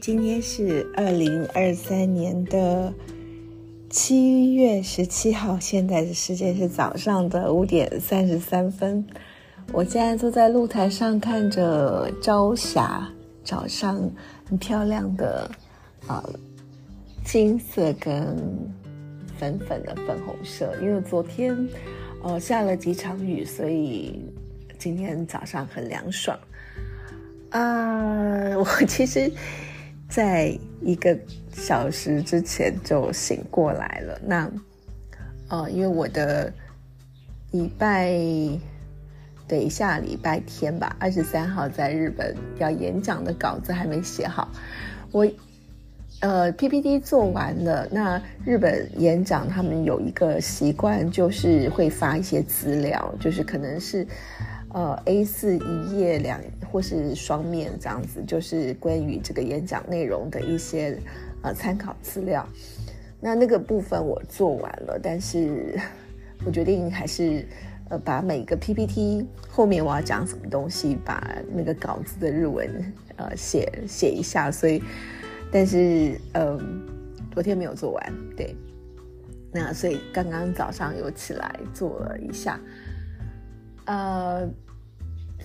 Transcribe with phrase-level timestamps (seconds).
[0.00, 2.92] 今天是二零二三年的
[3.90, 9.04] 七月十七号，现在的时间是早上的五点三十三分。
[9.72, 13.08] 我现在坐在露台上，看着朝霞，
[13.42, 14.00] 早上
[14.48, 15.50] 很漂亮的
[16.06, 16.24] 啊
[17.24, 18.36] 金色跟
[19.36, 20.76] 粉粉的粉红色。
[20.80, 21.68] 因为昨天
[22.22, 24.22] 呃下了几场雨，所以
[24.78, 26.38] 今天早上很凉爽。
[27.50, 29.30] 啊， 我其实
[30.08, 31.16] 在一个
[31.52, 34.20] 小时之前就醒过来了。
[34.24, 34.50] 那，
[35.48, 36.52] 呃，因为我的
[37.52, 38.10] 礼拜，
[39.46, 44.48] 等一，下礼拜天吧，二十三号在日本要演讲的稿子还没写好。
[45.12, 45.26] 我，
[46.20, 47.86] 呃，PPT 做完了。
[47.90, 54.06] 那日本演讲他们有一个习惯，就是会发一些资料，就是可能是。
[54.78, 56.40] 呃，A 四一页两
[56.70, 60.96] 或是双面这样子，就是关于这个演讲内容的一些
[61.42, 62.46] 呃参考资料。
[63.20, 65.76] 那那个部分我做完了，但是
[66.46, 67.44] 我决定还是
[67.88, 72.70] 呃把每个 PPT 后面我要讲什么东西，把那个稿子的日文
[73.16, 74.48] 呃写写一下。
[74.48, 74.80] 所以，
[75.50, 76.86] 但是嗯，
[77.32, 78.54] 昨天没有做完，对。
[79.50, 82.60] 那所以刚刚早上有起来做了一下。
[83.86, 84.46] 呃，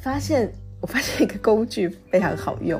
[0.03, 0.51] 发现
[0.81, 2.79] 我发现一个工具非常好用。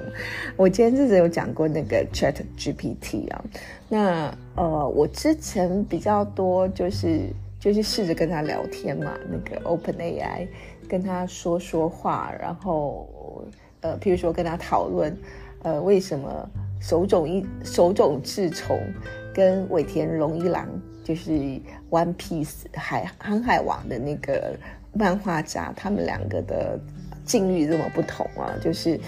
[0.58, 3.46] 我今天日子有讲过那个 Chat GPT 啊，
[3.88, 7.30] 那呃，我之前比较多就是
[7.62, 10.46] 就是试着跟他聊天嘛，那个 Open AI
[10.90, 13.48] 跟他说说话，然后
[13.80, 15.18] 呃，譬如说跟他讨论
[15.62, 16.50] 呃，为什么
[16.82, 18.78] 手冢一手冢治虫
[19.34, 20.68] 跟尾田荣一郎
[21.06, 21.32] 就是
[21.90, 24.58] One Piece 海航海王的那个。
[24.96, 26.80] 漫画家他们两个的
[27.26, 29.00] 境遇这么不同啊，就是，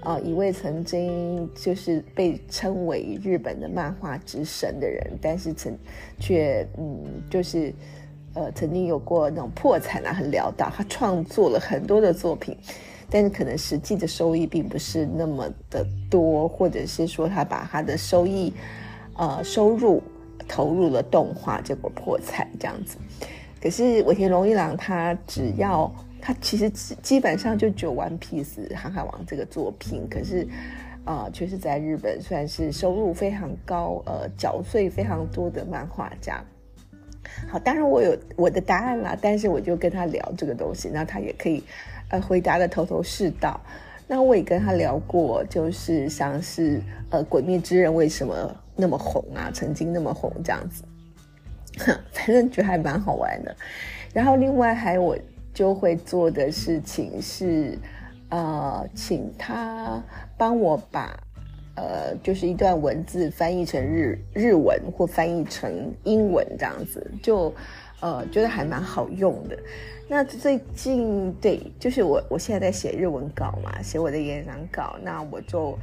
[0.00, 5.76] 呃，一位曾经就是被称为日本的漫画之神的人，但是曾
[6.18, 7.72] 却嗯，就是
[8.34, 10.70] 呃，曾经有过那种破产啊，很潦倒。
[10.74, 12.56] 他创作了很多的作品，
[13.10, 18.52] 但是可能实际的收益并不是那么的多，或者是说他把他的收益
[19.16, 20.02] 呃收入
[20.46, 22.96] 投入了动画，结果破产这样子。
[23.60, 25.90] 可是尾田荣一郎他只要
[26.26, 30.44] 他其实基基本上就只有《One Piece》航海王这个作品，可是
[31.04, 36.42] 啊，却是在日本算是收入非常高、呃，缴税非常多的漫画家。
[37.48, 41.62] 好，当然我有我的答案啦，但是我就跟他聊这个东西，那他也可以
[42.08, 43.60] 呃回答的头头是道。
[44.08, 48.34] 那我也跟他聊过，就是像是呃《鬼灭之刃》为什么
[48.74, 50.82] 那么红啊，曾经那么红这样子。
[51.78, 53.54] 哼 反正觉得还蛮好玩的，
[54.12, 55.16] 然后另外还有我
[55.56, 57.78] 就会做的事情是，
[58.28, 60.02] 呃，请他
[60.36, 61.18] 帮我把，
[61.76, 67.50] 呃，就是一段文字翻译成日日文或翻译成英文这样子，就
[68.00, 69.58] 呃觉得还蛮好用的。
[70.06, 75.78] 那最近对，就是我我现在在写日文稿嘛，写我的演讲稿，那我就。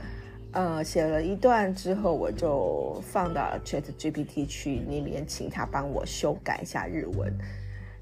[0.56, 7.34] 呃，写了一段之后，我就放到 Chat GPT 去那边，请他帮我修改一下日文。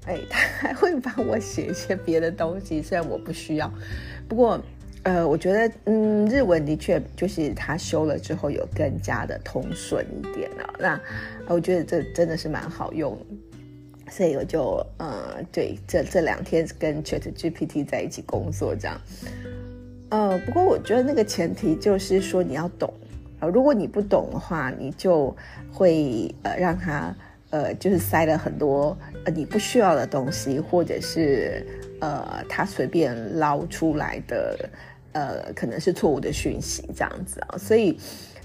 [0.06, 3.72] 哎，他还会帮我写一些别的东西，虽然我不需要。
[4.28, 4.60] 不过，
[5.04, 10.74] 呃，我觉得，嗯，日文的确就是他修了之后有更加的通顺一点了。
[10.78, 11.00] 那
[11.54, 13.16] 我觉得这真的是蛮好用，
[14.10, 19.00] 所以我就，呃，对，这这两天跟 Chat GPT 在一起工作这样。
[20.10, 22.92] 呃，不过我觉得那个前提就是说你要懂，
[23.52, 25.34] 如果你不懂的话，你就
[25.72, 27.14] 会呃让他
[27.52, 31.64] 呃就是塞了很多呃你不需要的东西，或者是
[32.00, 34.68] 呃他随便捞出来的
[35.12, 37.56] 呃可能是错误的讯息这样子啊。
[37.56, 37.96] 所以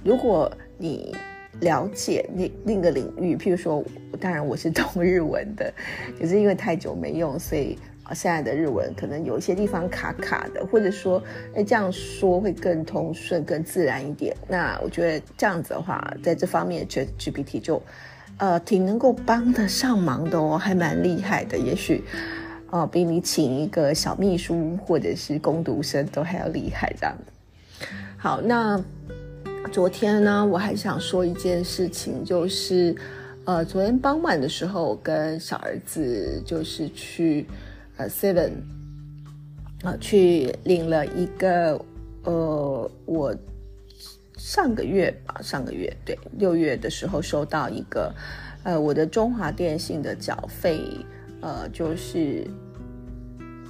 [0.03, 1.15] 如果你
[1.59, 3.83] 了解那另一个领域，譬如说，
[4.19, 5.73] 当然我是懂日文的，
[6.19, 8.13] 可是因为太久没用，所以啊。
[8.13, 11.19] 现在的日文可能有一些地方卡卡的，或者说，
[11.55, 14.37] 哎，这样说会更通顺、更自然一点。
[14.47, 17.81] 那我觉得这样子的话，在这方面，Chat GPT 就，
[18.37, 21.57] 呃，挺能够帮得上忙的哦，还蛮厉害的。
[21.57, 22.03] 也许，
[22.71, 26.93] 呃，比你请一个小秘书或者是工读生都还要厉害。
[26.99, 27.15] 这样
[28.17, 28.83] 好，那
[29.71, 32.95] 昨天呢，我还想说一件事情，就是，
[33.45, 37.45] 呃，昨天傍晚的时候，我跟小儿子就是去。
[37.99, 38.51] 呃，seven，
[39.81, 41.83] 啊，去领了一个，
[42.25, 43.35] 呃，我
[44.37, 48.13] 上个月吧，上个月对，六月的时候收到一个，
[48.63, 50.79] 呃，我的中华电信的缴费，
[51.41, 52.47] 呃，就是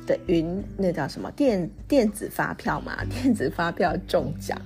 [0.06, 2.98] 的云，那叫什么电电子发票嘛？
[3.10, 4.60] 电子发票中奖，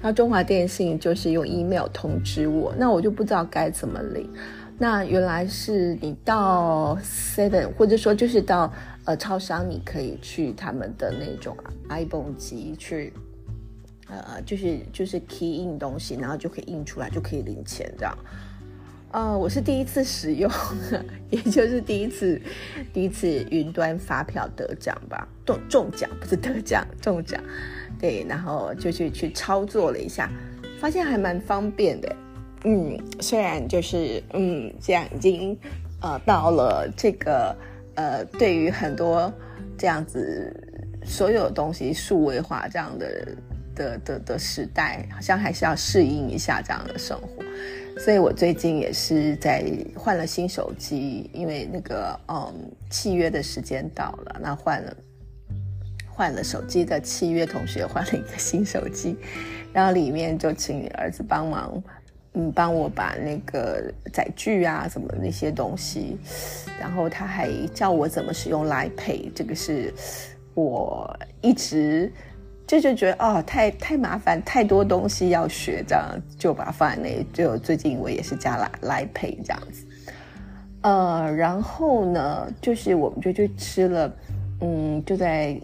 [0.00, 4.28] 然后中华电信就是用 email 通知我，那我就不知道该怎么领。
[4.80, 8.72] 那原来是你到 Seven，或者说就是到
[9.06, 11.56] 呃超商，你可以去他们的那种
[11.88, 13.12] iPhone 机去，
[14.08, 18.16] 呃，就是就是 key in 东西，然后就可以印出来，就可以领钱这样。
[19.10, 20.50] 呃，我是第一次使用，
[21.30, 22.38] 也就是第一次，
[22.92, 27.42] 第一次云端发票得奖吧，中中奖不是得奖，中奖，
[27.98, 30.30] 对，然后就去去操作了一下，
[30.78, 32.16] 发现还蛮方便的，
[32.64, 35.58] 嗯，虽然就是嗯，这样已经
[36.02, 37.56] 呃到了这个
[37.94, 39.32] 呃，对于很多
[39.78, 40.54] 这样子
[41.02, 43.34] 所有东西数位化这样的
[43.78, 47.44] 的的的时代，好像还是要适应一下这样的生活。
[48.00, 49.64] 所以我最近也是在
[49.96, 52.52] 换了新手机，因为那个嗯
[52.90, 54.96] 契约的时间到了，那换了
[56.08, 59.16] 换了手机的契约，同时也换了一个新手机，
[59.72, 61.82] 然后里面就请儿子帮忙，
[62.34, 66.18] 嗯，帮我把那个载具啊什么那些东西，
[66.78, 69.92] 然后他还教我怎么使用来陪这个是
[70.54, 72.12] 我一直。
[72.68, 76.04] 就就觉得哦，太太麻烦，太多东西要学，这样
[76.38, 77.26] 就把它放在那。
[77.32, 79.86] 就最近我也是加来来配这样子，
[80.82, 84.14] 呃，然后呢，就是我们就去吃了，
[84.60, 85.58] 嗯，就在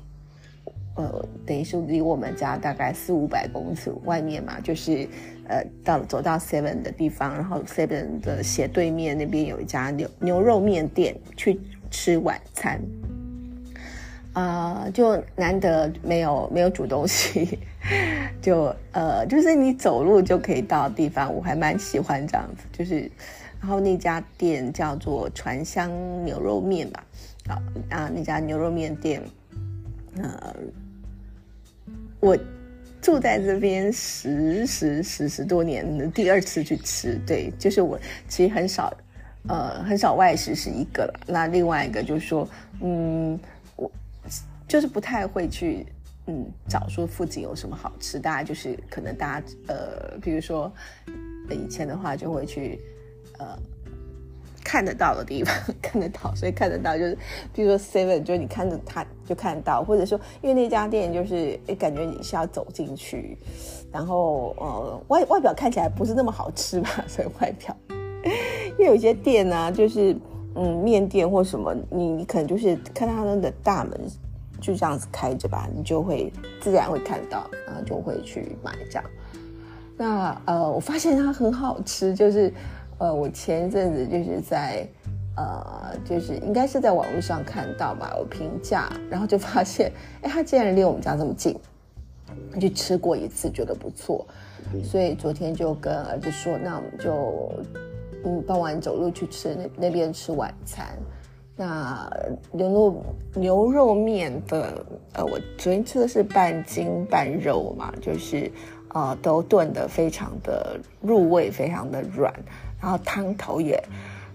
[0.96, 5.06] 呃，等于是离我们家大概四五百公尺外面嘛，就是
[5.46, 11.60] 呃，到走到 Seven 的地方，然后 Seven 的斜对面那边有一家牛牛肉面店，去
[11.90, 12.80] 吃晚餐。
[14.34, 17.56] 啊，就难得没有没有煮东西，
[18.42, 22.64] 就呃，就是你走路就可以到地方，我还蛮喜欢这样子。
[22.72, 23.08] 就是，
[23.60, 25.88] 然后那家店叫做传香
[26.24, 27.04] 牛肉面吧，
[27.48, 29.22] 好啊，那家牛肉面店，
[30.20, 30.56] 呃，
[32.18, 32.36] 我
[33.00, 37.96] 住在这边十十十十多年，第二次去吃，对，就是我
[38.26, 38.92] 其实很少，
[39.46, 42.48] 呃，很少外食是一个了，那另外一个就是说，
[42.80, 43.38] 嗯。
[44.66, 45.86] 就是不太会去，
[46.26, 48.18] 嗯，找说附近有什么好吃。
[48.18, 50.72] 大家就是可能大家呃，比如说
[51.50, 52.80] 以前的话就会去
[53.38, 53.58] 呃
[54.64, 57.16] 看得到的地方 看得到，所以看得到就是，
[57.52, 63.36] 比如说 Seven，就是你看着它就看得到，或者说因为那家店就是感觉你是要走进去，
[63.92, 67.76] 然后呃外外表看起来不是那么好吃吧， 所以外表，
[68.78, 70.16] 因为有些店呢就是
[70.54, 74.00] 嗯面店或什么，你你可能就是看到他们的大门。
[74.64, 79.04] 就这样子开着吧，你就会自然会看到，然后就会去买这样。
[79.94, 82.50] 那呃，我发现它很好吃，就是
[82.96, 84.88] 呃，我前一阵子就是在
[85.36, 91.54] 呃，就是应该是在网络上看到吧，我评价，然后就发现，哎，它竟然离我们家这么近，
[92.58, 94.26] 就吃过一次，觉得不错，
[94.82, 97.52] 所以昨天就跟儿子说，那我们就
[98.24, 100.96] 嗯，傍晚走路去吃那那边吃晚餐。
[101.56, 102.10] 那
[102.50, 103.04] 牛肉
[103.34, 108.50] 牛肉面的，呃，我昨天吃的是半筋半肉嘛，就是，
[108.88, 112.34] 呃，都炖的非常的入味，非常的软，
[112.80, 113.80] 然后汤头也，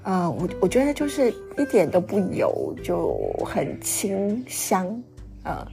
[0.04, 3.14] 啊，我我觉得就是一点都不油，就
[3.45, 4.88] 很清香，
[5.44, 5.68] 呃，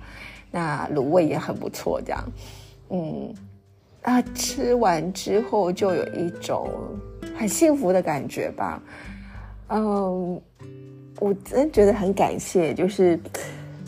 [0.50, 2.25] 那卤味也很不错，这样，
[2.91, 3.33] 嗯，
[4.03, 6.69] 啊，吃完之后就有一种
[7.38, 8.83] 很幸福的感觉吧，
[9.69, 10.41] 嗯。
[11.19, 13.19] 我真觉得很感谢，就是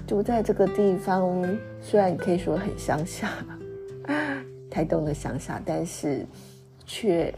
[0.07, 1.45] 住在这个地方，
[1.83, 3.31] 虽然你可以说很乡下，
[4.71, 6.25] 台东的乡下，但是
[6.87, 7.33] 却，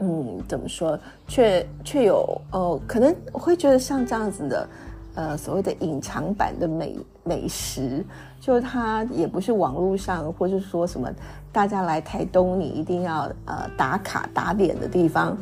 [0.00, 4.68] 嗯，怎么说，却却有哦，可能我会觉得像这样子的，
[5.14, 8.04] 呃，所谓的隐藏版的美美食，
[8.40, 11.08] 就是它也不是网络上，或是说什么
[11.52, 15.38] 大家来台东你一定要呃打卡打点的地方。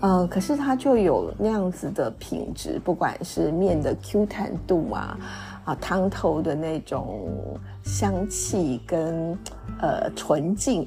[0.00, 5.18] 嗯可是它就有那样子的品质，不管是面的 Q 弹度啊，
[5.64, 9.36] 啊汤头的那种香气跟
[9.80, 10.84] 呃纯净，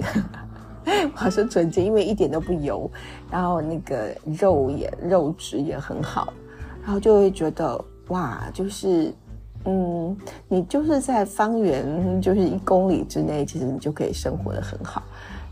[1.17, 2.89] 我说纯净，因为一点都不油，
[3.31, 6.31] 然后那个肉也肉质也很好，
[6.83, 9.11] 然后就会觉得哇，就是
[9.65, 10.15] 嗯，
[10.47, 15.01] 你就是在方圆就是一公里之内，其实你就可以生活的很好。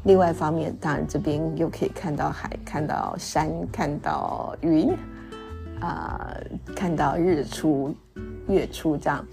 [0.07, 4.95] 另外一方面，当然这边又可以看到海，看到山，看到云，
[5.81, 6.33] 啊，
[6.73, 7.93] 看到日出、
[8.47, 9.23] 月出这样。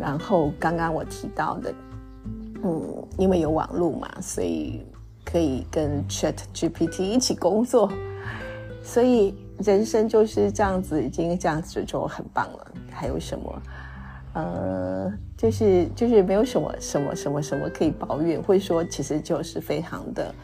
[0.00, 1.74] 然后刚刚我提到的，
[2.62, 4.82] 嗯，因为有网络嘛，所以
[5.26, 7.92] 可以跟 Chat GPT 一起工作，
[8.82, 12.66] 所以人生就是这样子，已经这样子就很棒了。
[12.90, 13.62] 还有什么？
[14.34, 20.34] 呃，就是就是没有什么什么什么什么可以抱怨，或者说其实就是非常的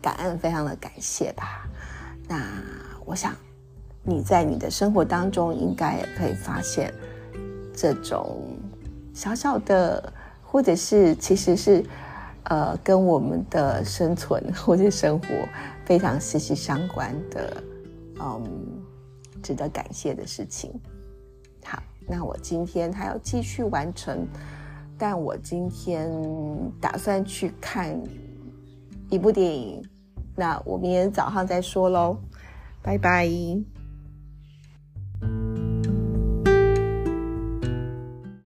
[0.00, 1.68] 感恩，非常的感谢吧。
[2.28, 2.42] 那
[3.04, 3.34] 我想
[4.04, 6.94] 你在你的生活当中应该也可以发现
[7.74, 8.40] 这种
[9.12, 10.12] 小小的，
[10.42, 11.84] 或者是其实是
[12.44, 15.26] 呃跟我们的生存或者生活
[15.84, 17.62] 非常息息相关的，
[18.20, 18.42] 嗯，
[19.42, 20.72] 值得感谢的事情。
[22.06, 24.26] 那我今天还要继续完成，
[24.98, 26.10] 但我今天
[26.80, 28.00] 打算去看
[29.08, 29.82] 一部电影，
[30.36, 32.16] 那我明天早上再说喽，
[32.82, 33.28] 拜拜。